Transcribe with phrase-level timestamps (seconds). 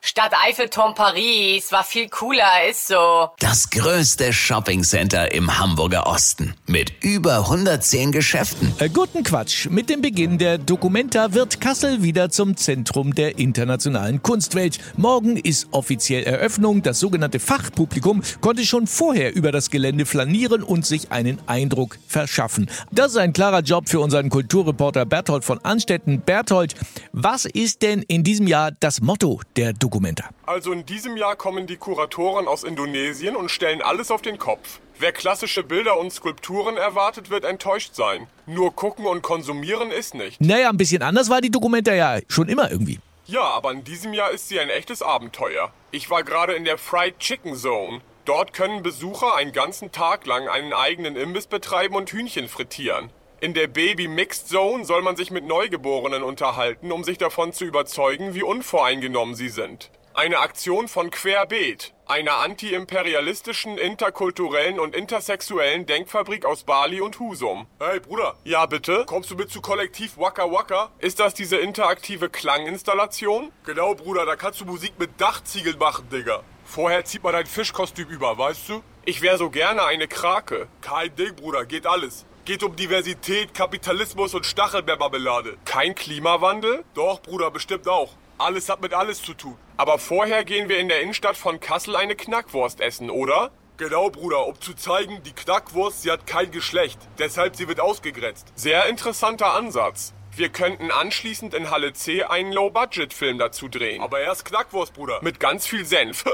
[0.00, 3.30] Stadt Eiffelturm Paris war viel cooler, ist so.
[3.40, 8.72] Das größte Shoppingcenter im Hamburger Osten mit über 110 Geschäften.
[8.78, 9.68] Äh, guten Quatsch.
[9.68, 14.78] Mit dem Beginn der Documenta wird Kassel wieder zum Zentrum der internationalen Kunstwelt.
[14.96, 16.82] Morgen ist offiziell Eröffnung.
[16.82, 22.70] Das sogenannte Fachpublikum konnte schon vorher über das Gelände flanieren und sich einen Eindruck verschaffen.
[22.92, 26.20] Das ist ein klarer Job für unseren Kulturreporter Berthold von Anstetten.
[26.20, 26.76] Berthold,
[27.12, 29.87] was ist denn in diesem Jahr das Motto der Documenta?
[29.88, 30.28] Documenta.
[30.44, 34.80] Also in diesem Jahr kommen die Kuratoren aus Indonesien und stellen alles auf den Kopf.
[34.98, 38.26] Wer klassische Bilder und Skulpturen erwartet, wird enttäuscht sein.
[38.46, 40.40] Nur gucken und konsumieren ist nicht.
[40.40, 43.00] Naja, ein bisschen anders war die Documenta ja schon immer irgendwie.
[43.26, 45.72] Ja, aber in diesem Jahr ist sie ein echtes Abenteuer.
[45.90, 48.02] Ich war gerade in der Fried Chicken Zone.
[48.26, 53.08] Dort können Besucher einen ganzen Tag lang einen eigenen Imbiss betreiben und Hühnchen frittieren.
[53.40, 57.64] In der Baby Mixed Zone soll man sich mit Neugeborenen unterhalten, um sich davon zu
[57.64, 59.92] überzeugen, wie unvoreingenommen sie sind.
[60.12, 67.68] Eine Aktion von Querbeet, einer anti-imperialistischen, interkulturellen und intersexuellen Denkfabrik aus Bali und Husum.
[67.78, 68.34] Hey Bruder.
[68.42, 69.04] Ja, bitte?
[69.06, 70.90] Kommst du mit zu Kollektiv Waka Waka?
[70.98, 73.52] Ist das diese interaktive Klanginstallation?
[73.64, 76.42] Genau, Bruder, da kannst du Musik mit Dachziegeln machen, Digga.
[76.64, 78.82] Vorher zieht man dein Fischkostüm über, weißt du?
[79.04, 80.66] Ich wäre so gerne eine Krake.
[80.80, 82.26] Kein Ding, Bruder, geht alles.
[82.48, 85.58] Geht um Diversität, Kapitalismus und Stachelbeermarmelade.
[85.66, 86.82] Kein Klimawandel?
[86.94, 88.14] Doch, Bruder, bestimmt auch.
[88.38, 89.58] Alles hat mit alles zu tun.
[89.76, 93.50] Aber vorher gehen wir in der Innenstadt von Kassel eine Knackwurst essen, oder?
[93.76, 96.98] Genau, Bruder, um zu zeigen, die Knackwurst, sie hat kein Geschlecht.
[97.18, 98.50] Deshalb sie wird ausgegrenzt.
[98.54, 100.14] Sehr interessanter Ansatz.
[100.38, 104.00] Wir könnten anschließend in Halle C einen Low-Budget-Film dazu drehen.
[104.00, 105.18] Aber erst Knackwurst, Bruder.
[105.20, 106.24] Mit ganz viel Senf.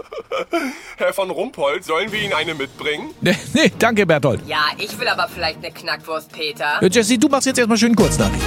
[0.99, 3.15] Herr von Rumpold, sollen wir Ihnen eine mitbringen?
[3.23, 4.43] Nee, nee, danke, Berthold.
[4.47, 6.79] Ja, ich will aber vielleicht eine Knackwurst, Peter.
[6.83, 8.43] Ja, Jesse, du machst jetzt erstmal schön Kurznachricht.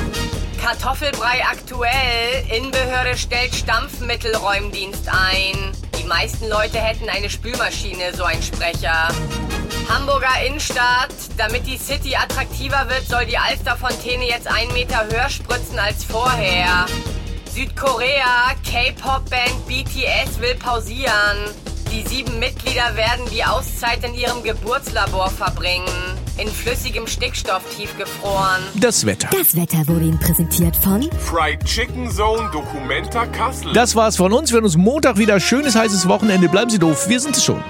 [0.64, 2.46] Kartoffelbrei aktuell.
[2.56, 5.72] Innenbehörde stellt Stampfmittelräumdienst ein.
[6.00, 9.08] Die meisten Leute hätten eine Spülmaschine, so ein Sprecher.
[9.90, 11.14] Hamburger Innenstadt.
[11.38, 16.86] Damit die City attraktiver wird, soll die Alsterfontäne jetzt einen Meter höher spritzen als vorher.
[17.54, 21.38] Südkorea, K-Pop-Band BTS will pausieren.
[21.92, 25.88] Die sieben Mitglieder werden die Auszeit in ihrem Geburtslabor verbringen.
[26.38, 28.62] In flüssigem Stickstoff tiefgefroren.
[28.76, 29.30] Das Wetter.
[29.32, 33.74] Das Wetter wurde Ihnen präsentiert von Fried Chicken Zone Documenta Kassel.
[33.74, 34.52] Das war's von uns.
[34.52, 35.40] Wir hören uns Montag wieder.
[35.40, 36.50] Schönes heißes Wochenende.
[36.50, 37.08] Bleiben Sie doof.
[37.10, 37.64] Wir sind es schon.